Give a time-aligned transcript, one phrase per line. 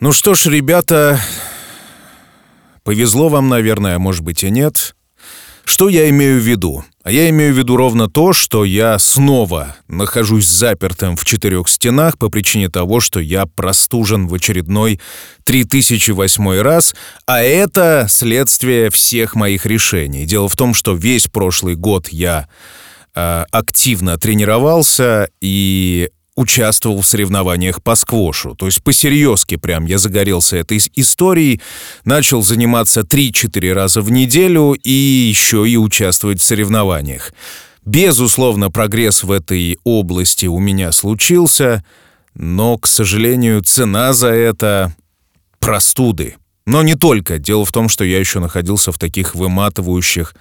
[0.00, 1.20] Ну что ж, ребята,
[2.84, 4.96] повезло вам, наверное, а может быть и нет.
[5.66, 6.86] Что я имею в виду?
[7.04, 12.16] А я имею в виду ровно то, что я снова нахожусь запертым в четырех стенах
[12.16, 15.00] по причине того, что я простужен в очередной
[15.44, 16.94] 3008 раз,
[17.26, 20.24] а это следствие всех моих решений.
[20.24, 22.48] Дело в том, что весь прошлый год я
[23.14, 26.08] э, активно тренировался и
[26.40, 28.54] участвовал в соревнованиях по сквошу.
[28.54, 31.60] То есть по-серьезки прям я загорелся этой историей,
[32.06, 37.32] начал заниматься 3-4 раза в неделю и еще и участвовать в соревнованиях.
[37.84, 41.84] Безусловно, прогресс в этой области у меня случился,
[42.34, 44.94] но, к сожалению, цена за это—
[45.58, 46.36] простуды.
[46.66, 47.38] Но не только.
[47.38, 50.34] Дело в том, что я еще находился в таких выматывающих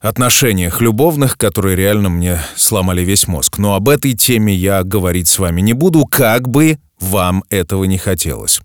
[0.00, 3.58] отношениях любовных, которые реально мне сломали весь мозг.
[3.58, 7.98] Но об этой теме я говорить с вами не буду, как бы вам этого не
[7.98, 8.60] хотелось.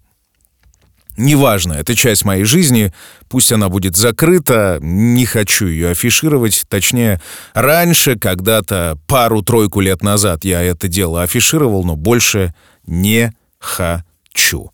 [1.17, 2.93] Неважно, это часть моей жизни,
[3.29, 6.65] пусть она будет закрыта, не хочу ее афишировать.
[6.67, 7.21] Точнее,
[7.53, 12.53] раньше, когда-то, пару-тройку лет назад я это дело афишировал, но больше
[12.85, 14.71] не хочу.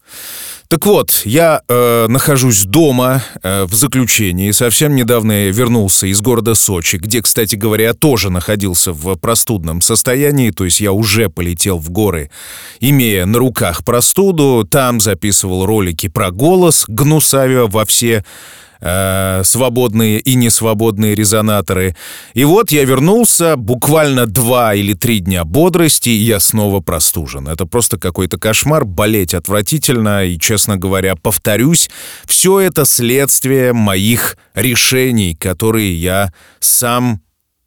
[0.71, 4.51] Так вот, я э, нахожусь дома э, в заключении.
[4.51, 10.51] Совсем недавно я вернулся из города Сочи, где, кстати говоря, тоже находился в простудном состоянии.
[10.51, 12.31] То есть я уже полетел в горы,
[12.79, 14.65] имея на руках простуду.
[14.65, 18.23] Там записывал ролики про голос, гнусавя во все
[18.81, 21.95] э, свободные и несвободные резонаторы.
[22.33, 27.47] И вот я вернулся, буквально два или три дня бодрости, и я снова простужен.
[27.47, 31.89] Это просто какой-то кошмар, болеть отвратительно, и, честно говоря, повторюсь,
[32.25, 37.21] все это следствие моих решений, которые я сам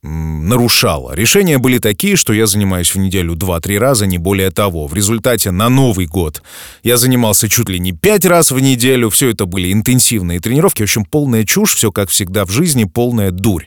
[0.05, 1.15] нарушала.
[1.15, 4.87] Решения были такие, что я занимаюсь в неделю 2-3 раза, не более того.
[4.87, 6.43] В результате на Новый год
[6.83, 9.09] я занимался чуть ли не 5 раз в неделю.
[9.09, 10.83] Все это были интенсивные тренировки.
[10.83, 13.67] В общем, полная чушь, все как всегда в жизни, полная дурь.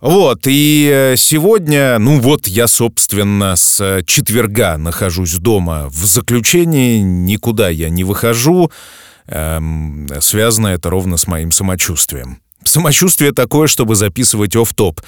[0.00, 7.68] Вот, и э, сегодня, ну вот я, собственно, с четверга нахожусь дома в заключении, никуда
[7.68, 8.70] я не выхожу.
[9.26, 12.38] Эм, связано это ровно с моим самочувствием.
[12.64, 15.00] Самочувствие такое, чтобы записывать оф-топ.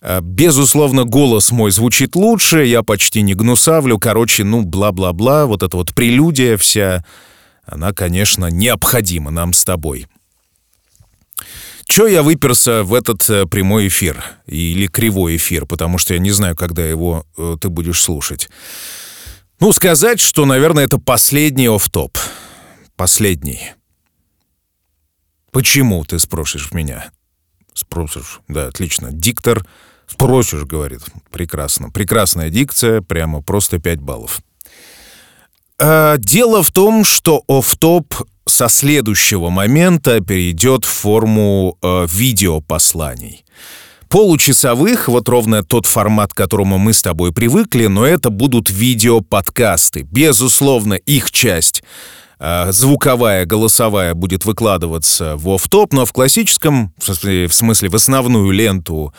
[0.00, 5.76] А, безусловно, голос мой звучит лучше, я почти не гнусавлю, короче, ну, бла-бла-бла, вот эта
[5.76, 7.04] вот прелюдия вся,
[7.64, 10.06] она, конечно, необходима нам с тобой.
[11.86, 14.24] Чё я выперся в этот э, прямой эфир?
[14.46, 18.48] Или кривой эфир, потому что я не знаю, когда его э, ты будешь слушать.
[19.60, 22.18] Ну, сказать, что, наверное, это последний оф-топ.
[22.96, 23.74] Последний.
[25.54, 27.10] «Почему?»— ты спросишь меня.
[27.74, 29.12] Спросишь, да, отлично.
[29.12, 29.64] Диктор
[30.08, 31.00] спросишь, говорит.
[31.30, 31.90] Прекрасно.
[31.90, 34.40] Прекрасная дикция, прямо просто 5 баллов.
[35.80, 38.14] А, дело в том, что оф-топ
[38.46, 43.44] со следующего момента перейдет в форму э, видеопосланий.
[44.08, 50.02] Получасовых, вот ровно тот формат, к которому мы с тобой привыкли, но это будут видеоподкасты.
[50.02, 51.82] Безусловно, их часть
[52.70, 57.04] звуковая, голосовая будет выкладываться в оф-топ, но в классическом, в
[57.52, 59.14] смысле, в, основную ленту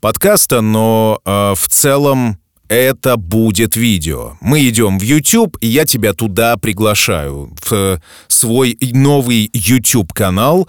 [0.00, 2.38] подкаста, но э, в целом
[2.68, 4.36] это будет видео.
[4.40, 10.68] Мы идем в YouTube, и я тебя туда приглашаю, в свой новый YouTube-канал,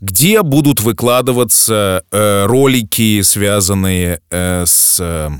[0.00, 5.30] где будут выкладываться э, ролики, связанные э, с э,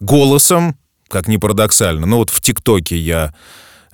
[0.00, 0.76] голосом,
[1.08, 2.06] как ни парадоксально.
[2.06, 3.34] Ну вот в ТикТоке я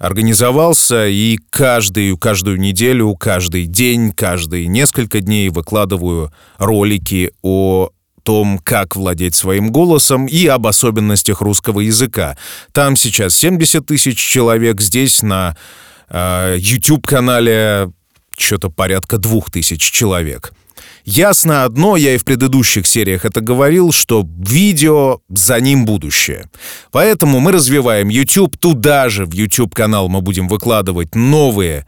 [0.05, 7.89] организовался и каждую, каждую неделю, каждый день, каждые несколько дней выкладываю ролики о
[8.23, 12.37] том, как владеть своим голосом и об особенностях русского языка.
[12.73, 15.57] Там сейчас 70 тысяч человек, здесь на
[16.11, 17.91] э, YouTube-канале
[18.37, 20.53] что-то порядка двух тысяч человек.
[21.05, 26.49] Ясно одно, я и в предыдущих сериях это говорил, что видео за ним будущее.
[26.91, 31.87] Поэтому мы развиваем YouTube, туда же в YouTube-канал мы будем выкладывать новые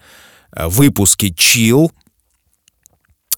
[0.53, 1.91] э, выпуски Chill,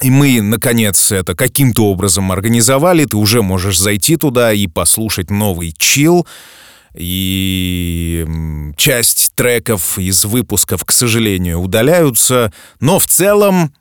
[0.00, 3.05] и мы, наконец, это каким-то образом организовали.
[3.05, 6.26] Ты уже можешь зайти туда и послушать новый чил.
[6.94, 8.25] И
[8.76, 12.52] часть треков из выпусков, к сожалению, удаляются.
[12.81, 13.73] Но в целом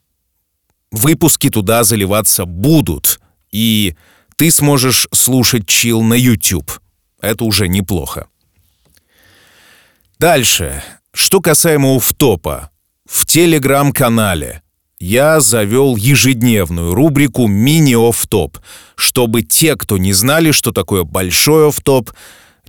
[0.92, 3.20] выпуски туда заливаться будут,
[3.52, 3.96] и
[4.36, 6.72] ты сможешь слушать чил на YouTube.
[7.22, 8.28] Это уже неплохо.
[10.20, 10.84] Дальше.
[11.14, 12.70] Что касаемо уфтопа.
[13.10, 14.62] В телеграм-канале
[15.00, 18.58] я завел ежедневную рубрику «Мини-офтоп»,
[18.96, 22.12] чтобы те, кто не знали, что такое большой офтоп,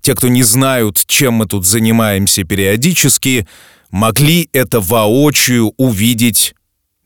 [0.00, 3.48] те, кто не знают, чем мы тут занимаемся периодически,
[3.90, 6.54] могли это воочию увидеть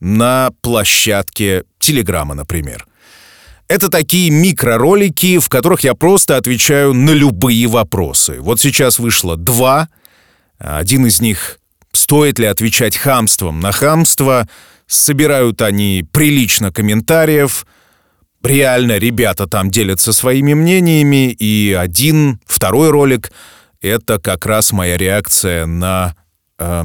[0.02, 2.86] на площадке Телеграма, например.
[3.68, 8.40] Это такие микроролики, в которых я просто отвечаю на любые вопросы.
[8.40, 9.88] Вот сейчас вышло два.
[10.58, 11.58] Один из них
[11.92, 14.48] «Стоит ли отвечать хамством на хамство?»
[14.88, 17.64] Собирают они прилично комментариев.
[18.42, 21.30] Реально ребята там делятся своими мнениями.
[21.30, 23.32] И один, второй ролик—
[23.80, 26.14] это как раз моя реакция на
[26.58, 26.84] э,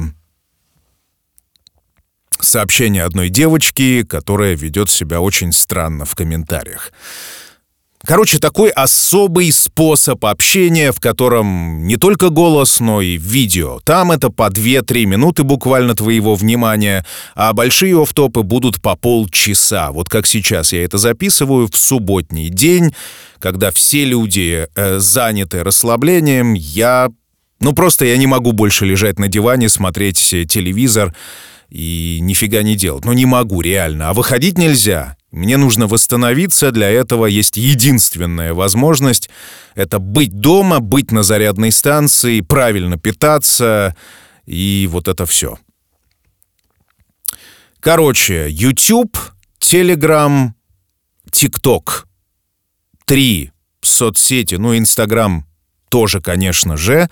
[2.48, 6.92] сообщение одной девочки, которая ведет себя очень странно в комментариях.
[8.04, 13.80] Короче, такой особый способ общения, в котором не только голос, но и видео.
[13.84, 17.04] Там это по 2-3 минуты буквально твоего внимания,
[17.34, 19.90] а большие офтопы будут по полчаса.
[19.90, 22.94] Вот как сейчас я это записываю в субботний день,
[23.40, 27.10] когда все люди э, заняты расслаблением, я...
[27.60, 30.18] Ну просто я не могу больше лежать на диване, смотреть
[30.48, 31.12] телевизор
[31.68, 33.04] и нифига не делать.
[33.04, 34.10] Ну не могу, реально.
[34.10, 35.16] А выходить нельзя.
[35.30, 39.28] Мне нужно восстановиться, для этого есть единственная возможность.
[39.74, 43.94] Это быть дома, быть на зарядной станции, правильно питаться
[44.46, 45.58] и вот это все.
[47.80, 49.18] Короче, YouTube,
[49.60, 50.50] Telegram,
[51.30, 52.04] TikTok.
[53.04, 55.44] Три соцсети, ну, Instagram
[55.88, 57.08] тоже, конечно же.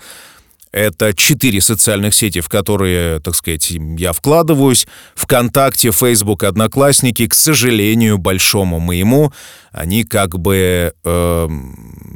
[0.71, 4.87] Это четыре социальных сети, в которые, так сказать, я вкладываюсь.
[5.15, 9.31] ВКонтакте, Facebook, Одноклассники, к сожалению, большому моему,
[9.77, 10.93] они как бы...
[11.03, 11.47] Э,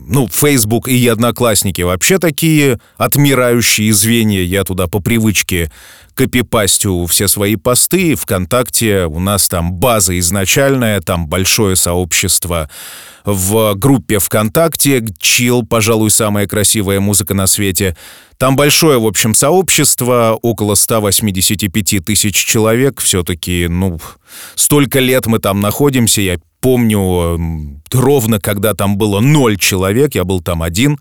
[0.07, 4.41] ну, Facebook и Одноклассники вообще такие отмирающие звенья.
[4.41, 5.71] Я туда по привычке
[6.15, 8.15] копипастю все свои посты.
[8.15, 12.69] ВКонтакте у нас там база изначальная, там большое сообщество
[13.23, 15.05] в группе ВКонтакте.
[15.19, 17.95] Чил, пожалуй, самая красивая музыка на свете.
[18.37, 22.99] Там большое, в общем, сообщество, около 185 тысяч человек.
[22.99, 23.99] Все-таки, ну,
[24.55, 26.21] столько лет мы там находимся.
[26.21, 30.99] Я помню ровно, когда там было ноль человек, я был там один.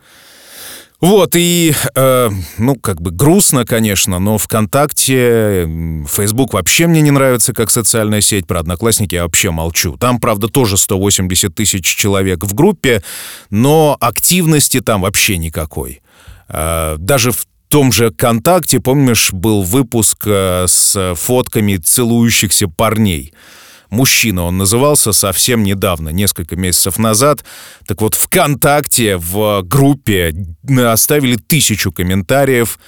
[1.00, 5.66] Вот, и, э, ну, как бы грустно, конечно, но ВКонтакте,
[6.06, 9.96] Facebook вообще мне не нравится как социальная сеть, про Одноклассники я вообще молчу.
[9.96, 13.02] Там, правда, тоже 180 тысяч человек в группе,
[13.48, 16.02] но активности там вообще никакой.
[16.48, 23.32] Э, даже в том же ВКонтакте, помнишь, был выпуск э, с фотками целующихся парней–
[23.90, 27.44] «Мужчина» он назывался совсем недавно, несколько месяцев назад.
[27.86, 30.34] Так вот, ВКонтакте в группе
[30.68, 32.78] оставили тысячу комментариев,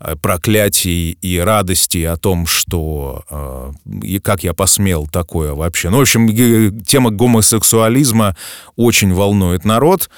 [0.00, 3.72] э, проклятий и радости о том, что э,
[4.02, 5.90] и как я посмел такое вообще.
[5.90, 8.36] Ну, в общем, тема гомосексуализма
[8.76, 10.10] очень волнует народ.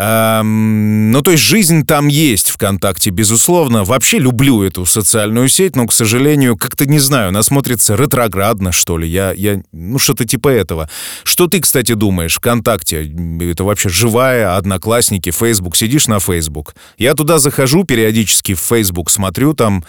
[0.00, 3.82] Эм, ну, то есть жизнь там есть ВКонтакте, безусловно.
[3.82, 8.96] Вообще люблю эту социальную сеть, но, к сожалению, как-то не знаю, она смотрится ретроградно, что
[8.96, 9.08] ли.
[9.08, 10.88] Я, я, ну, что-то типа этого.
[11.24, 12.36] Что ты, кстати, думаешь?
[12.36, 15.74] ВКонтакте это вообще живая, одноклассники, Фейсбук.
[15.74, 16.76] Сидишь на Фейсбук.
[16.96, 19.84] Я туда захожу периодически в Фейсбук, смотрю там.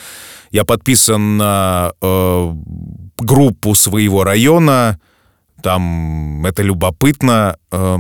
[0.50, 2.54] Я подписан на э,
[3.20, 5.00] группу своего района.
[5.62, 7.58] Там это любопытно.
[7.72, 8.00] Э,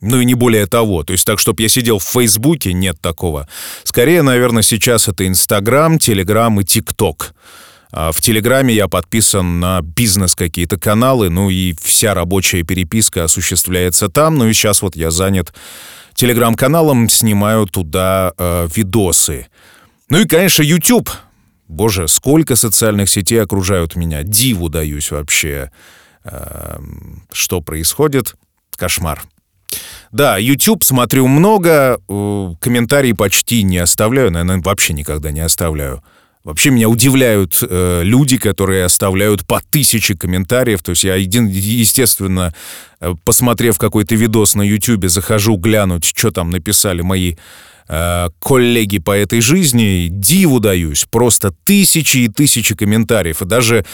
[0.00, 1.02] ну и не более того.
[1.02, 3.48] То есть так, чтобы я сидел в Фейсбуке, нет такого.
[3.84, 7.34] Скорее, наверное, сейчас это Инстаграм, Телеграм и ТикТок.
[7.90, 14.08] А в Телеграме я подписан на бизнес какие-то каналы, ну и вся рабочая переписка осуществляется
[14.08, 14.36] там.
[14.36, 15.54] Ну и сейчас вот я занят
[16.14, 19.46] Телеграм-каналом, снимаю туда э, видосы.
[20.10, 21.10] Ну и, конечно, YouTube.
[21.66, 24.22] Боже, сколько социальных сетей окружают меня.
[24.22, 25.70] Диву даюсь вообще.
[26.24, 26.78] Э,
[27.32, 28.34] что происходит?
[28.76, 29.22] Кошмар.
[30.12, 36.02] Да, YouTube смотрю много, э, комментарии почти не оставляю, наверное, вообще никогда не оставляю.
[36.44, 40.82] Вообще меня удивляют э, люди, которые оставляют по тысяче комментариев.
[40.82, 42.54] То есть я, един, естественно,
[43.00, 47.34] э, посмотрев какой-то видос на YouTube, захожу глянуть, что там написали мои
[47.88, 51.06] э, коллеги по этой жизни, диву даюсь.
[51.10, 53.42] Просто тысячи и тысячи комментариев.
[53.42, 53.84] И даже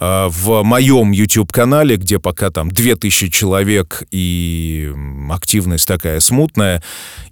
[0.00, 4.92] а, в моем YouTube-канале, где пока там 2000 человек и
[5.30, 6.82] активность такая смутная,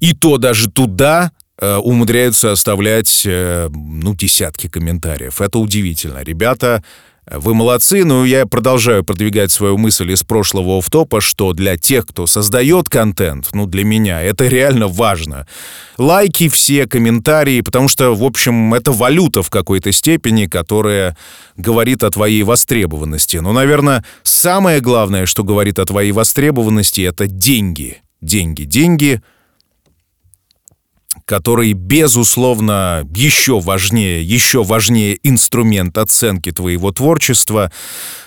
[0.01, 5.41] и то даже туда э, умудряются оставлять, э, ну, десятки комментариев.
[5.41, 6.23] Это удивительно.
[6.25, 6.83] Ребята
[7.29, 12.27] вы молодцы, но я продолжаю продвигать свою мысль из прошлого офтопа, что для тех, кто
[12.27, 15.47] создает контент, ну, для меня, это реально важно.
[15.99, 21.17] Лайки все, комментарии, потому что, в общем, это валюта в какой-то степени, которая
[21.57, 23.39] говорит о твоей востребованности.
[23.39, 28.03] Но, наверное, самое главное, что говорит о твоей востребованности, это деньги.
[28.21, 29.21] Деньги, деньги—
[31.27, 37.73] который, безусловно, еще важнее, еще важнее инструмент оценки твоего творчества.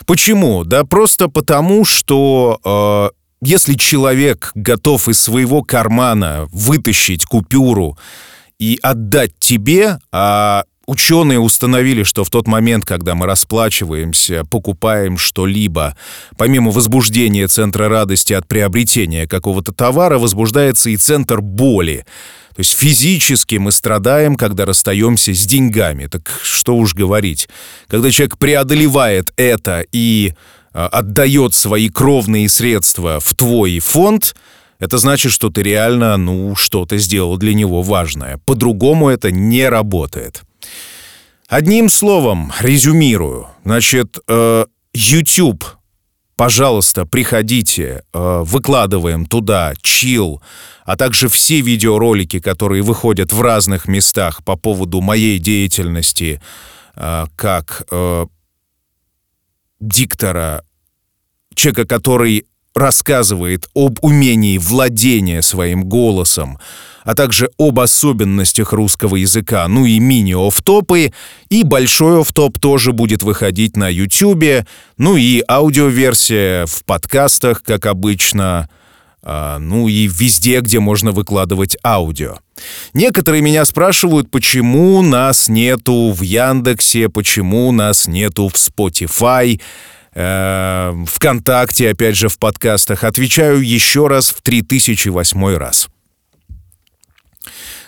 [0.06, 0.66] Почему?
[0.66, 3.10] Да просто потому, что э,
[3.42, 7.98] если человек готов из своего кармана вытащить купюру
[8.60, 15.96] и отдать тебе, а Ученые установили, что в тот момент, когда мы расплачиваемся, покупаем что-либо,
[16.36, 22.08] помимо возбуждения центра радости от приобретения какого-то товара, возбуждается и центр боли.
[22.60, 26.08] То есть физически мы страдаем, когда расстаемся с деньгами.
[26.08, 27.48] Так что уж говорить.
[27.88, 30.34] Когда человек преодолевает это и
[30.74, 34.36] э, отдает свои кровные средства в твой фонд,
[34.78, 38.42] это значит, что ты реально, ну, что-то сделал для него важное.
[38.44, 40.42] По-другому это не работает.
[41.48, 43.48] Одним словом, резюмирую.
[43.64, 45.64] Значит, э, YouTube,
[46.40, 50.42] пожалуйста, приходите, э, выкладываем туда чил,
[50.86, 56.42] а также все видеоролики, которые выходят в разных местах по поводу моей деятельности
[56.96, 58.26] э, как э,
[59.82, 60.64] диктора,
[61.56, 62.46] человека, который
[62.80, 66.58] рассказывает об умении владения своим голосом,
[67.04, 71.14] а также об особенностях русского языка, ну и мини-офтопы,
[71.50, 74.66] и большой офтоп тоже будет выходить на YouTube,
[74.98, 78.70] ну и аудиоверсия в подкастах, как обычно,
[79.22, 82.38] а, ну и везде, где можно выкладывать аудио.
[82.94, 89.60] Некоторые меня спрашивают, почему нас нету в Яндексе, почему нас нету в Spotify,
[90.20, 93.04] э, ВКонтакте, опять же, в подкастах.
[93.04, 95.88] Отвечаю еще раз в 3008 раз.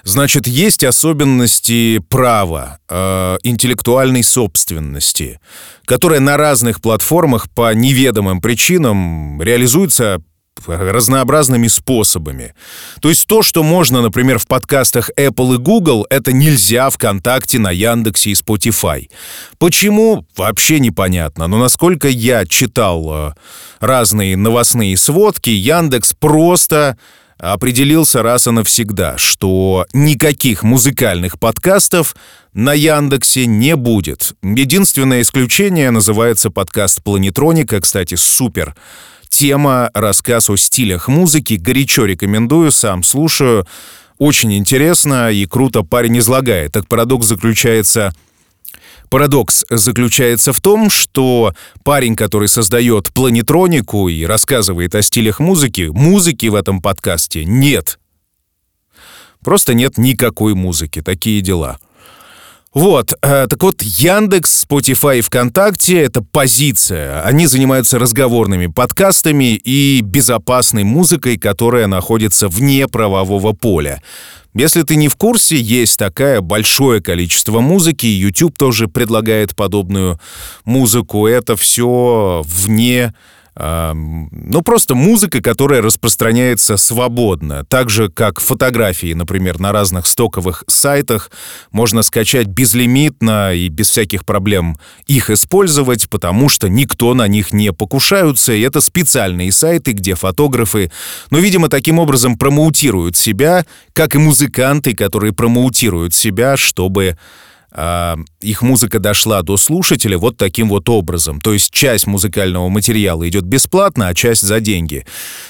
[0.03, 5.39] Значит, есть особенности права, э, интеллектуальной собственности,
[5.85, 10.21] которая на разных платформах по неведомым причинам реализуется
[10.67, 12.53] разнообразными способами.
[13.01, 17.72] То есть то, что можно, например, в подкастах Apple и Google, это нельзя ВКонтакте, на
[17.72, 19.10] Яндексе и Spotify.
[19.58, 20.25] Почему?
[20.36, 21.48] Вообще непонятно.
[21.48, 23.34] Но насколько я читал э,
[23.79, 26.98] разные новостные сводки, Яндекс просто
[27.38, 32.15] определился раз и навсегда, что никаких музыкальных подкастов
[32.53, 34.34] на Яндексе не будет.
[34.43, 38.75] Единственное исключение называется подкаст «Планетроника», кстати, супер
[39.31, 43.65] тема, рассказ о стилях музыки, горячо рекомендую, сам слушаю.
[44.19, 46.73] Очень интересно и круто парень излагает.
[46.73, 48.13] Так парадокс заключается
[49.09, 56.45] Парадокс заключается в том, что парень, который создает планетронику и рассказывает о стилях музыки, музыки
[56.45, 58.00] в этом подкасте нет.
[59.43, 61.77] Просто нет никакой музыки, такие дела.
[62.74, 67.22] Вот, э, так вот, Яндекс, Spotify и ВКонтакте— это позиция.
[67.24, 74.01] Они занимаются разговорными подкастами и безопасной музыкой, которая находится вне правового поля.
[74.54, 80.18] Если ты не в курсе, есть такая большое количество музыки, YouTube тоже предлагает подобную
[80.63, 81.28] музыку.
[81.28, 83.13] Это все вне
[83.53, 87.65] ну, просто музыка, которая распространяется свободно.
[87.65, 91.31] Так же, как фотографии, например, на разных стоковых сайтах
[91.72, 97.74] можно скачать безлимитно и без всяких проблем их использовать, потому что никто на них не
[97.74, 100.89] покушаются, и это специальные сайты, где фотографы,
[101.29, 107.17] ну, видимо, таким образом промоутируют себя, как и музыканты, которые промоутируют себя, чтобы
[107.72, 111.42] э, их музыка дошла до слушателя вот таким вот образом.
[111.42, 115.06] То есть часть музыкального материала идет бесплатно, а часть за деньги.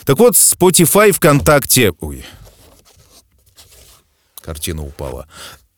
[0.06, 1.94] Так вот, Spotify, ВКонтакте...
[2.00, 2.25] Ой,
[4.42, 5.28] картина упала.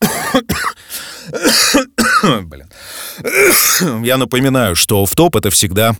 [2.22, 2.70] Блин.
[4.04, 5.96] Я напоминаю, что в топ это всегда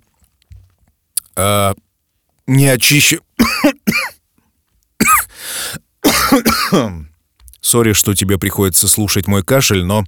[1.36, 1.74] э,
[2.46, 3.20] не очищен...
[7.60, 10.04] Сори, что тебе приходится слушать мой кашель, но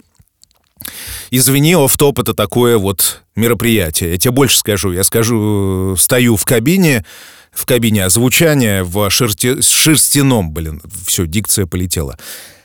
[1.31, 4.11] Извини, оф-топ это такое вот мероприятие.
[4.13, 4.93] Я тебе больше скажу.
[4.93, 7.05] Я скажу, стою в кабине,
[7.51, 9.61] в кабине озвучания в шерсти...
[9.61, 12.19] шерстяном, блин, все, дикция полетела.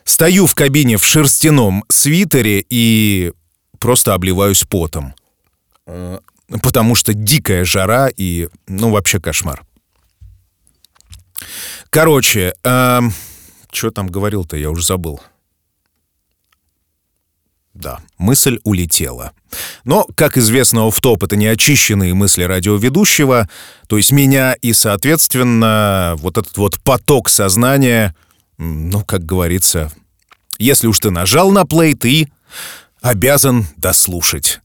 [0.04, 3.32] Стою в кабине в шерстяном свитере и
[3.80, 5.14] просто обливаюсь потом.
[6.62, 9.64] Потому что дикая жара и, ну, вообще кошмар.
[11.90, 13.00] Короче, э,
[13.72, 15.22] что там говорил-то, я уже забыл.
[17.74, 19.32] Да, мысль улетела.
[19.86, 23.50] Но, как известно, оф-топ— это неочищенные мысли радиоведущего,
[23.88, 28.16] то есть меня и, соответственно, вот этот вот поток сознания,
[28.58, 29.92] ну, как говорится,
[30.58, 32.30] если уж ты нажал на плей, ты
[33.02, 34.60] обязан дослушать.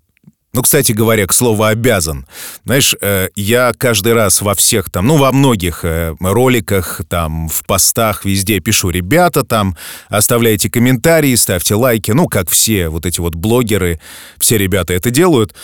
[0.57, 2.27] Ну, кстати говоря, к слову «обязан».
[2.65, 7.63] Знаешь, э, я каждый раз во всех там, ну, во многих э, роликах, там, в
[7.67, 9.77] постах, везде пишу «Ребята, там,
[10.09, 12.13] оставляйте комментарии, ставьте лайки».
[12.13, 14.01] Ну, как все вот эти вот блогеры,
[14.39, 15.55] все ребята это делают.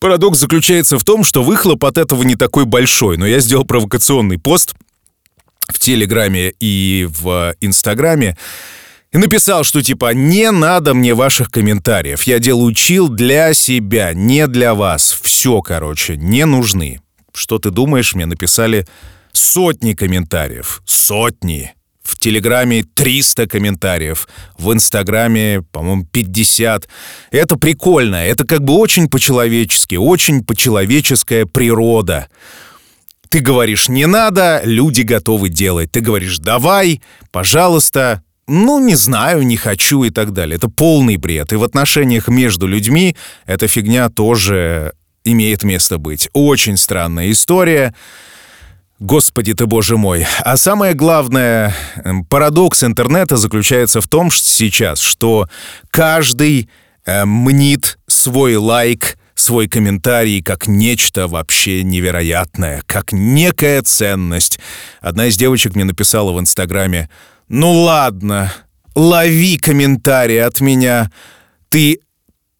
[0.00, 4.38] Парадокс заключается в том, что выхлоп от этого не такой большой, но я сделал провокационный
[4.38, 4.74] пост
[5.68, 8.38] в Телеграме и в Инстаграме,
[9.12, 12.22] и написал, что типа «Не надо мне ваших комментариев.
[12.22, 15.18] Я делаю чил для себя, не для вас.
[15.22, 17.00] Все, короче, не нужны».
[17.34, 18.14] Что ты думаешь?
[18.14, 18.86] Мне написали
[19.32, 20.82] сотни комментариев.
[20.86, 21.74] Сотни.
[22.02, 24.28] В Телеграме 300 комментариев,
[24.58, 26.88] в Инстаграме, по-моему, 50.
[27.30, 32.28] Это прикольно, это как бы очень по-человечески, очень по-человеческая природа.
[33.28, 35.92] Ты говоришь «не надо», люди готовы делать.
[35.92, 37.00] Ты говоришь «давай»,
[37.30, 40.56] «пожалуйста», ну, не знаю, не хочу и так далее.
[40.56, 41.52] Это полный бред.
[41.52, 44.94] И в отношениях между людьми эта фигня тоже
[45.24, 46.28] имеет место быть.
[46.32, 47.94] Очень странная история.
[48.98, 50.26] Господи ты, боже мой.
[50.40, 55.48] А самое главное, эм, парадокс интернета заключается в том, что сейчас, что
[55.90, 56.68] каждый
[57.04, 64.60] э, мнит свой лайк, свой комментарий как нечто вообще невероятное, как некая ценность.
[65.00, 67.08] Одна из девочек мне написала в Инстаграме,
[67.52, 68.50] «Ну ладно,
[68.94, 71.12] лови комментарий от меня.
[71.68, 72.00] Ты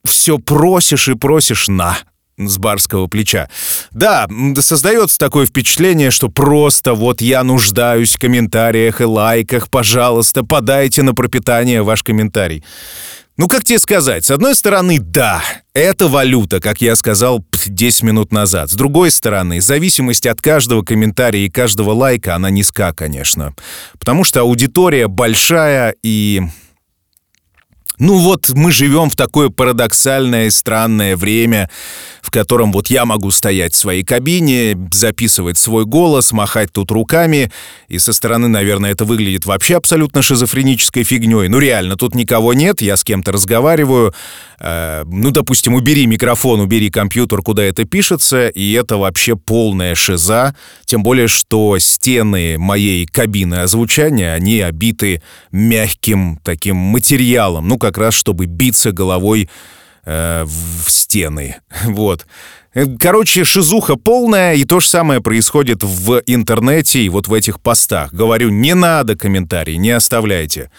[0.04, 1.96] все просишь и просишь на»
[2.36, 3.48] с барского плеча.
[3.92, 4.28] Да,
[4.60, 11.14] создается такое впечатление, что просто вот я нуждаюсь в комментариях и лайках, пожалуйста, подайте на
[11.14, 12.62] пропитание ваш комментарий.
[13.38, 14.26] Ну, как тебе сказать?
[14.26, 15.42] С одной стороны, да,
[15.74, 18.70] это валюта, как я сказал 10 минут назад.
[18.70, 23.54] С другой стороны, зависимость от каждого комментария и каждого лайка, она низка, конечно.
[23.98, 26.42] Потому что аудитория большая и
[28.02, 31.70] ну вот мы живем в такое парадоксальное, странное время,
[32.20, 37.52] в котором вот я могу стоять в своей кабине, записывать свой голос, махать тут руками,
[37.86, 41.46] и со стороны, наверное, это выглядит вообще абсолютно шизофренической фигней.
[41.46, 44.12] Ну реально, тут никого нет, я с кем-то разговариваю.
[44.58, 50.56] Э, ну, допустим, убери микрофон, убери компьютер, куда это пишется, и это вообще полная шиза.
[50.86, 55.22] Тем более, что стены моей кабины озвучания, они обиты
[55.52, 57.68] мягким таким материалом.
[57.68, 59.48] Ну, как как раз чтобы биться головой
[60.04, 61.56] э, в стены.
[61.84, 62.26] Вот.
[62.98, 68.14] Короче, шизуха полная, и то же самое происходит в интернете и вот в этих постах.
[68.14, 70.70] Говорю, не надо комментарий, не оставляйте.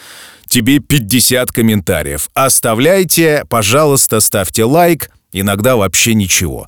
[0.47, 2.29] Тебе 50 комментариев.
[2.33, 6.67] Оставляйте, пожалуйста, ставьте лайк, иногда вообще ничего.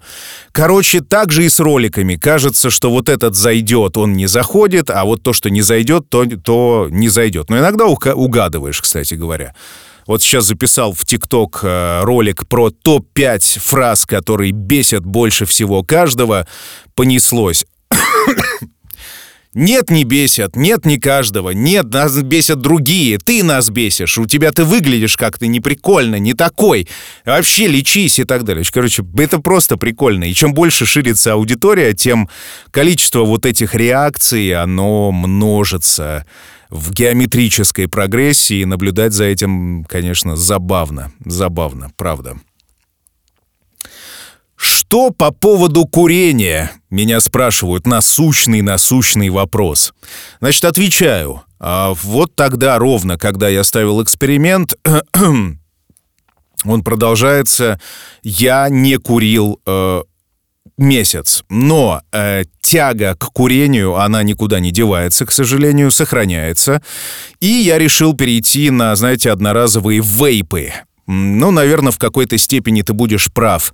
[0.51, 2.15] Короче, так же и с роликами.
[2.15, 6.25] Кажется, что вот этот зайдет, он не заходит, а вот то, что не зайдет, то,
[6.25, 7.49] то не зайдет.
[7.49, 9.55] Но иногда угадываешь, кстати говоря.
[10.08, 16.48] Вот сейчас записал в ТикТок э, ролик про топ-5 фраз, которые бесят больше всего каждого.
[16.94, 17.65] Понеслось.
[19.56, 24.52] Нет, не бесят, нет, не каждого, нет, нас бесят другие, ты нас бесишь, у тебя
[24.52, 26.89] ты выглядишь как-то неприкольно, не такой,
[27.24, 28.65] вообще лечись и так далее.
[28.70, 32.30] Короче, это просто прикольно, и чем больше ширится аудитория, тем
[32.70, 36.26] количество вот этих реакций, оно множится
[36.70, 38.58] в геометрической прогрессии.
[38.58, 41.12] И наблюдать за этим, конечно, забавно.
[41.24, 42.38] Забавно, правда.
[44.95, 46.71] Что по поводу курения?
[46.89, 49.93] Меня спрашивают насущный, насущный вопрос.
[50.39, 51.41] Значит, отвечаю.
[51.60, 54.75] А вот тогда ровно, когда я ставил эксперимент,
[56.63, 57.77] он продолжается,
[58.23, 60.03] я не курил э,
[60.77, 61.43] месяц.
[61.49, 66.81] Но э, тяга к курению, она никуда не девается, к сожалению, сохраняется.
[67.41, 70.71] И я решил перейти на, знаете, одноразовые вейпы.
[71.05, 73.73] Ну, наверное, в какой-то степени ты будешь прав.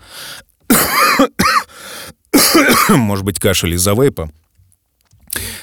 [2.89, 4.31] Может быть, кашель из-за вейпа.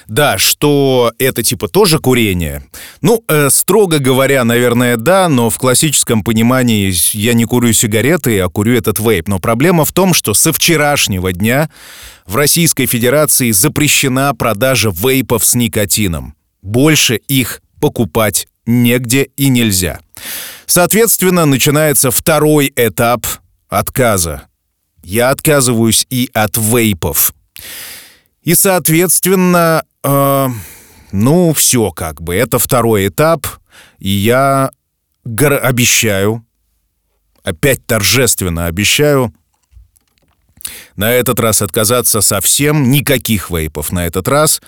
[0.07, 2.65] Да, что это типа тоже курение.
[3.03, 8.49] Ну, э, строго говоря, наверное, да, но в классическом понимании я не курю сигареты, а
[8.49, 9.29] курю этот вейп.
[9.29, 11.69] Но проблема в том, что со вчерашнего дня
[12.27, 16.35] в Российской Федерации запрещена продажа вейпов с никотином.
[16.63, 20.01] Больше их покупать негде и нельзя.
[20.65, 23.27] Соответственно, начинается второй этап
[23.69, 24.49] отказа.
[25.03, 27.33] Я отказываюсь и от вейпов.
[28.43, 30.49] И, соответственно, э,
[31.13, 32.35] ну, все как бы.
[32.35, 33.47] Это второй этап.
[33.99, 34.71] И я
[35.25, 36.45] обещаю,
[37.43, 39.33] опять торжественно обещаю,
[40.97, 44.61] на этот раз отказаться совсем, никаких вейпов на этот раз.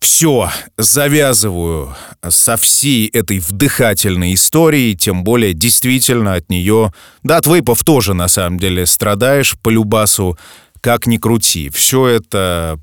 [0.00, 1.94] Все, завязываю
[2.28, 8.28] со всей этой вдыхательной историей, тем более действительно от нее, да, от вейпов тоже на
[8.28, 10.38] самом деле страдаешь по любасу,
[10.80, 11.70] как ни крути.
[11.70, 12.78] Все это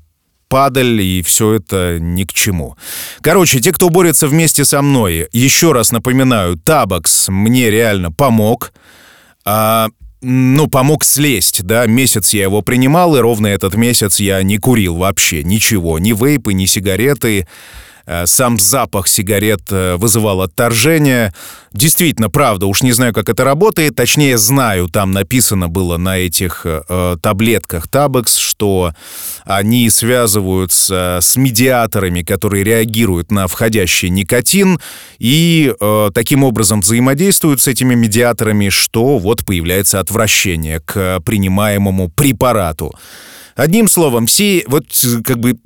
[0.48, 2.76] падаль, и все это ни к чему.
[3.22, 8.72] Короче, те, кто борется вместе со мной, еще раз напоминаю, Табакс мне реально помог.
[9.44, 9.88] А,
[10.24, 14.96] ну, помог слезть, да, месяц я его принимал, и ровно этот месяц я не курил
[14.96, 17.46] вообще ничего, ни вейпы, ни сигареты,
[18.26, 21.32] сам запах сигарет э, вызывал отторжение.
[21.72, 23.96] Действительно, правда, уж не знаю, как это работает.
[23.96, 28.92] Точнее, знаю, там написано было на этих э, таблетках Табекс, что
[29.44, 34.80] они связываются с медиаторами, которые реагируют на входящий никотин,
[35.18, 42.94] и э, таким образом взаимодействуют с этими медиаторами, что вот появляется отвращение к принимаемому препарату.
[43.56, 44.86] Одним словом, все вот
[45.24, 45.56] как бы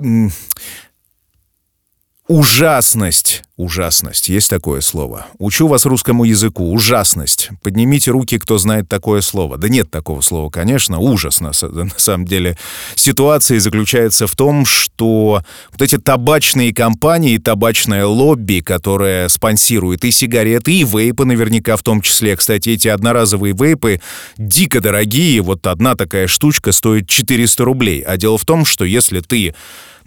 [2.29, 3.43] Ужасность.
[3.59, 4.29] Ужасность.
[4.29, 5.27] Есть такое слово.
[5.39, 6.73] Учу вас русскому языку.
[6.73, 7.51] Ужасность.
[7.65, 9.59] Поднимите руки, кто знает такое слово.
[9.59, 11.01] Да нет такого слова, конечно.
[11.01, 12.57] Ужас, на, на самом деле.
[12.95, 15.43] Ситуация заключается в том, что
[15.73, 22.01] вот эти табачные компании, табачное лобби, которое спонсирует и сигареты, и вейпы наверняка в том
[22.01, 22.37] числе.
[22.37, 24.01] Кстати, эти одноразовые вейпы
[24.37, 25.41] дико дорогие.
[25.43, 28.03] Вот одна такая штучка стоит 400 рублей.
[28.03, 29.53] А дело в том, что если ты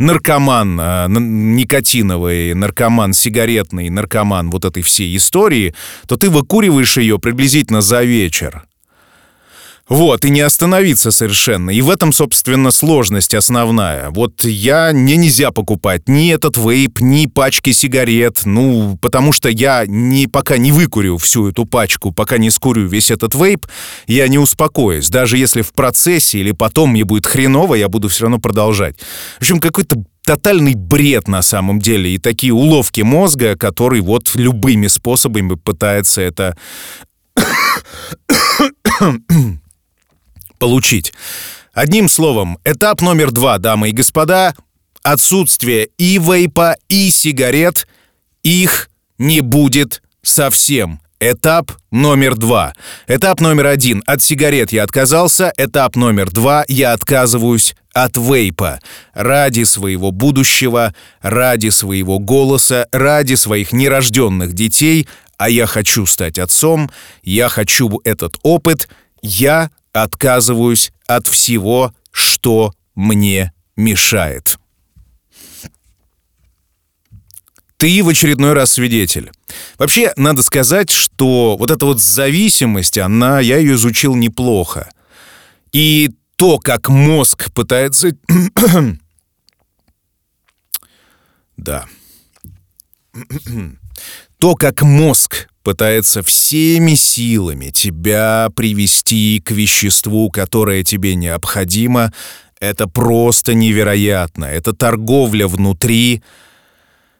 [0.02, 5.74] наркоман э, никотиновый, наркоман сигаретный, наркоман вот этой всей истории,
[6.08, 8.64] то ты выкуриваешь ее приблизительно за вечер.
[9.90, 11.70] Вот, и не остановиться совершенно.
[11.70, 14.10] И в этом, собственно, сложность основная.
[14.12, 19.84] Вот я, мне нельзя покупать ни этот вейп, ни пачки сигарет, ну, потому что я
[19.86, 23.68] не, пока не выкурю всю эту пачку, пока не скурю весь этот вейп,
[24.08, 25.10] я не успокоюсь.
[25.10, 28.96] Даже если в процессе или потом мне будет хреново, я буду все равно продолжать.
[29.40, 29.98] В общем, какой-то
[30.32, 36.56] тотальный бред на самом деле и такие уловки мозга, который вот любыми способами пытается это
[40.58, 41.12] получить.
[41.74, 44.56] Одним словом, этап номер два, дамы и господа,
[45.04, 47.86] отсутствие и вейпа, и сигарет,
[48.42, 51.02] их не будет совсем.
[51.24, 52.74] Этап номер два.
[53.06, 54.02] Этап номер один.
[54.08, 55.54] От сигарет я отказался.
[55.56, 56.66] Этап номер два.
[56.68, 58.80] Я отказываюсь от вейпа.
[59.14, 65.08] Ради своего будущего, ради своего голоса, ради своих нерожденных детей.
[65.38, 66.90] А я хочу стать отцом.
[67.22, 68.90] Я хочу этот опыт.
[69.22, 74.58] Я отказываюсь от всего, что мне мешает.
[77.82, 79.32] Ты в очередной раз свидетель.
[79.80, 84.88] Вообще, надо сказать, что вот эта вот зависимость, она, я ее изучил неплохо.
[85.72, 88.16] И то, как мозг пытается...
[91.58, 91.86] да.
[94.38, 102.14] то, как мозг пытается всеми силами тебя привести к веществу, которое тебе необходимо,
[102.60, 104.46] это просто невероятно.
[104.46, 106.22] Это торговля внутри,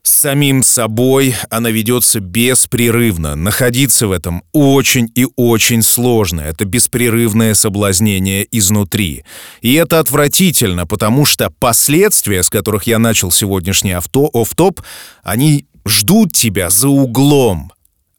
[0.04, 3.36] с самим собой она ведется беспрерывно.
[3.36, 6.42] Находиться в этом очень и очень сложно.
[6.42, 9.24] Это беспрерывное соблазнение изнутри.
[9.62, 14.82] И это отвратительно, потому что последствия, с которых я начал сегодняшний авто, оф-топ,
[15.24, 17.72] они ждут тебя за углом.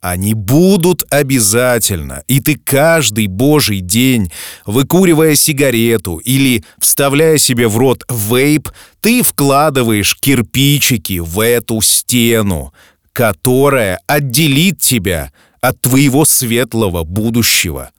[0.02, 4.32] Они будут обязательно, и ты каждый божий день,
[4.66, 8.68] выкуривая сигарету или вставляя себе в рот вейп,
[9.00, 12.74] ты вкладываешь кирпичики в эту стену,
[13.12, 17.92] которая отделит тебя от твоего светлого будущего.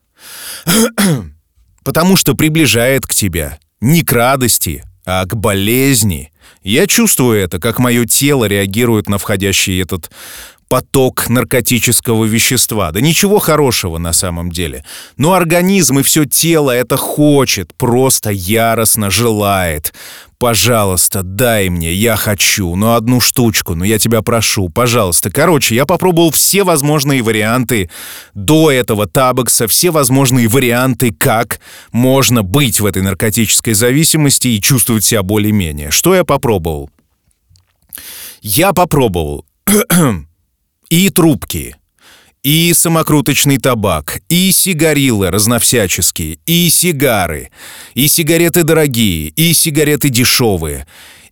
[1.85, 6.33] Потому что приближает к тебе не к радости, а к болезни.
[6.63, 10.11] Я чувствую это, как мое тело реагирует на входящий этот
[10.73, 12.91] поток наркотического вещества.
[12.91, 14.83] Да ничего хорошего на самом деле.
[15.17, 19.93] Но организм и все тело это хочет, просто яростно желает.
[20.39, 25.29] Пожалуйста, дай мне, я хочу, но одну штучку, но я тебя прошу, пожалуйста.
[25.29, 27.91] Короче, я попробовал все возможные варианты
[28.33, 31.59] до этого табакса, все возможные варианты, как
[31.91, 35.91] можно быть в этой наркотической зависимости и чувствовать себя более-менее.
[35.91, 36.89] Что я попробовал?
[38.41, 39.45] Я попробовал
[40.93, 41.75] и трубки,
[42.43, 47.49] и самокруточный табак, и сигарилы разновсяческие, и сигары,
[47.95, 50.85] и сигареты дорогие, и сигареты дешевые,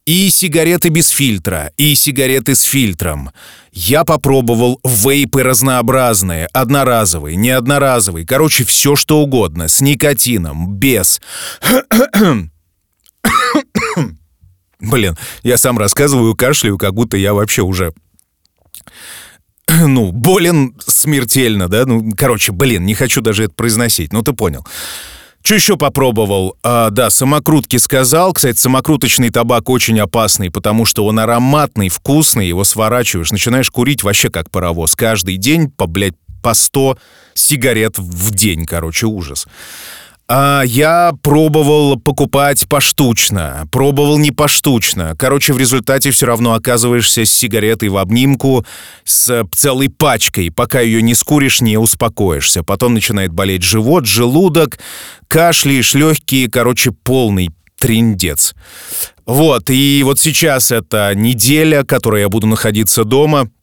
[0.07, 3.29] и сигареты без фильтра, и сигареты с фильтром.
[3.71, 11.21] Я попробовал вейпы разнообразные, одноразовые, неодноразовые, короче, все что угодно, с никотином, без.
[14.79, 17.93] Блин, я сам рассказываю, кашляю, как будто я вообще уже
[19.87, 21.85] ну, болен смертельно, да?
[21.85, 24.65] Ну, короче, блин, не хочу даже это произносить, ну ты понял.
[25.43, 26.55] Что еще попробовал?
[26.61, 28.31] А, да, самокрутки сказал.
[28.33, 34.29] Кстати, самокруточный табак очень опасный, потому что он ароматный, вкусный, его сворачиваешь, начинаешь курить вообще
[34.29, 34.95] как паровоз.
[34.95, 36.97] Каждый день по, блядь, по 100
[37.33, 39.47] сигарет в день, короче, ужас.
[40.33, 45.13] А я пробовал покупать поштучно, пробовал не поштучно.
[45.19, 48.65] Короче, в результате все равно оказываешься с сигаретой в обнимку,
[49.03, 50.49] с целой пачкой.
[50.49, 52.63] Пока ее не скуришь, не успокоишься.
[52.63, 54.79] Потом начинает болеть живот, желудок,
[55.27, 58.55] кашляешь, легкие, короче, полный триндец.
[59.25, 63.49] Вот, и вот сейчас это неделя, которой я буду находиться дома—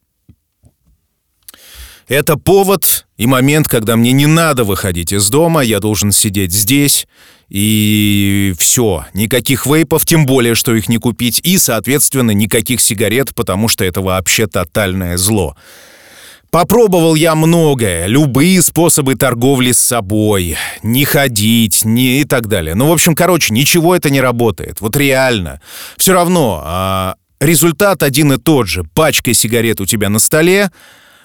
[2.09, 7.07] это повод и момент, когда мне не надо выходить из дома, я должен сидеть здесь,
[7.49, 9.05] и все.
[9.13, 14.01] Никаких вейпов, тем более, что их не купить, и, соответственно, никаких сигарет, потому что это
[14.01, 15.55] вообще тотальное зло.
[16.51, 22.73] Попробовал я многое, любые способы торговли с собой, не ходить, не и так далее.
[22.73, 24.81] Ну, в общем, короче, ничего это не работает.
[24.81, 25.61] Вот реально.
[25.95, 28.83] Все равно а, результат один и тот же.
[28.95, 30.71] Пачка сигарет у тебя на столе,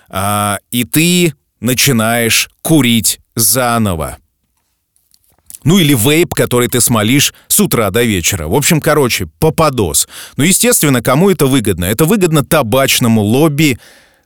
[0.08, 4.18] а, и ты начинаешь курить заново.
[5.64, 8.46] Ну или вейп, который ты смолишь с утра до вечера.
[8.46, 10.06] В общем, короче, попадос.
[10.36, 11.86] Ну, естественно, кому это выгодно?
[11.86, 13.78] Это выгодно табачному лобби,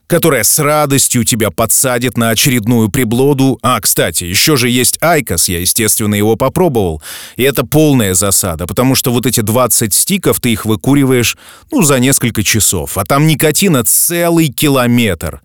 [0.09, 3.59] которая с радостью тебя подсадит на очередную приблуду.
[3.61, 7.03] А, кстати, еще же есть IQOS, я, естественно, его попробовал.
[7.35, 11.37] И это полная засада, потому что вот эти 20 стиков ты их выкуриваешь,
[11.71, 12.97] ну, за несколько часов.
[12.97, 15.41] А там никотина целый километр.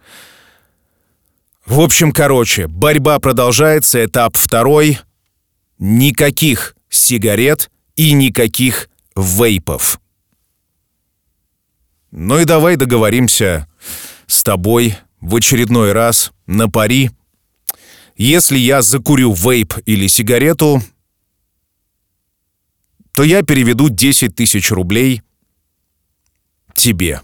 [1.67, 4.99] В общем, короче, борьба продолжается, этап второй.
[5.79, 10.01] Никаких сигарет и никаких вейпов.
[12.11, 13.69] Ну и давай договоримся
[14.35, 17.11] с тобой в очередной раз на пари.
[18.17, 20.83] Если я закурю вейп или сигарету,
[23.13, 25.23] то я переведу 10 тысяч рублей
[26.75, 27.21] тебе,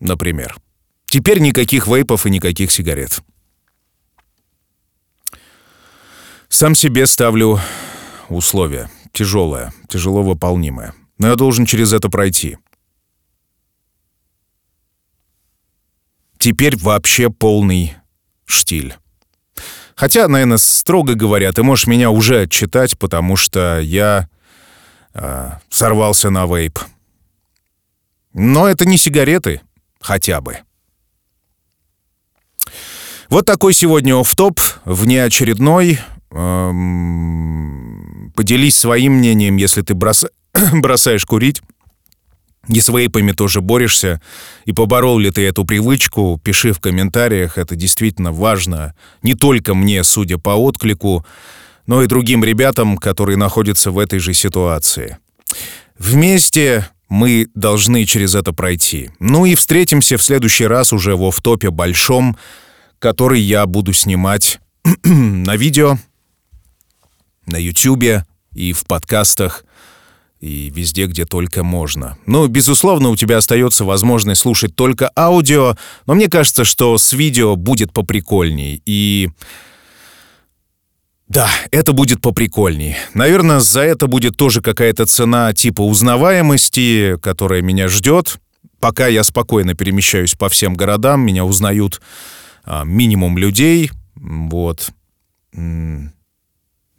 [0.00, 0.56] например.
[1.06, 3.20] Теперь никаких вейпов и никаких сигарет.
[6.48, 7.60] Сам себе ставлю
[8.28, 8.90] условия.
[9.12, 10.94] Тяжелое, тяжело выполнимое.
[11.18, 12.58] Но я должен через это пройти.
[16.44, 17.96] Теперь вообще полный
[18.44, 18.94] штиль.
[19.96, 24.28] Хотя, наверное, строго говоря, ты можешь меня уже отчитать, потому что я
[25.14, 26.78] э, сорвался на вейп.
[28.34, 29.62] Но это не сигареты,
[30.02, 30.58] хотя бы.
[33.30, 35.98] Вот такой сегодня оф-топ, внеочередной.
[36.30, 40.26] Эм, поделись своим мнением, если ты брос...
[40.74, 41.62] бросаешь курить.
[42.68, 44.20] И с вейпами тоже борешься.
[44.64, 47.58] И поборол ли ты эту привычку, пиши в комментариях.
[47.58, 48.94] Это действительно важно.
[49.22, 51.26] Не только мне, судя по отклику,
[51.86, 55.18] но и другим ребятам, которые находятся в этой же ситуации.
[55.98, 59.10] Вместе мы должны через это пройти.
[59.20, 62.36] Ну и встретимся в следующий раз уже в оф-топе большом,
[62.98, 64.58] который я буду снимать
[65.04, 65.98] на видео,
[67.46, 68.24] на YouTube
[68.54, 69.64] и в подкастах,
[70.40, 72.18] и везде, где только можно.
[72.26, 77.56] Ну, безусловно, у тебя остается возможность слушать только аудио, но мне кажется, что с видео
[77.56, 78.82] будет поприкольней.
[78.84, 79.30] И
[81.28, 82.96] да, это будет поприкольней.
[83.14, 88.38] Наверное, за это будет тоже какая-то цена типа узнаваемости, которая меня ждет.
[88.78, 92.02] Пока я спокойно перемещаюсь по всем городам, меня узнают
[92.64, 94.90] а, минимум людей, вот.
[95.52, 96.10] Но,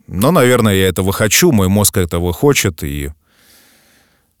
[0.08, 3.10] наверное, я этого хочу, мой мозг этого хочет, и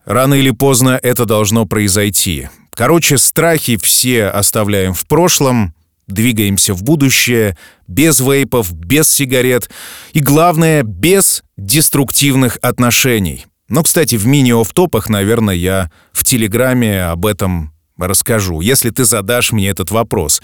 [0.06, 2.48] рано или поздно это должно произойти.
[2.72, 5.74] Короче, страхи все оставляем в прошлом,
[6.06, 9.68] двигаемся в будущее, без вейпов, без сигарет
[10.12, 13.46] и, главное, без деструктивных отношений.
[13.68, 19.70] Но, кстати, в мини-офтопах, наверное, я в Телеграме об этом Расскажу, если ты задашь мне
[19.70, 20.42] этот вопрос.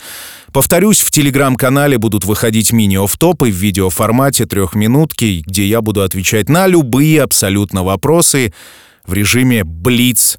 [0.55, 7.23] Повторюсь, в телеграм-канале будут выходить мини-офтопы в видеоформате трехминутки, где я буду отвечать на любые
[7.23, 8.55] абсолютно вопросы
[9.05, 10.39] в режиме Блиц.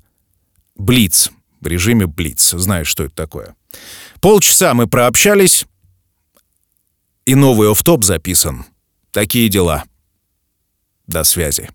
[0.75, 1.31] Блиц.
[1.61, 2.51] В режиме Блиц.
[2.51, 3.55] Знаешь, что это такое.
[4.19, 5.65] Полчаса мы прообщались,
[7.25, 8.65] и новый офтоп записан.
[9.11, 9.85] Такие дела.
[11.07, 11.69] До связи.